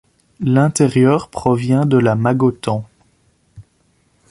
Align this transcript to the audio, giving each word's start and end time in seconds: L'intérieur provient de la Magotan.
L'intérieur 0.43 1.29
provient 1.29 1.85
de 1.85 1.97
la 1.99 2.15
Magotan. 2.15 2.89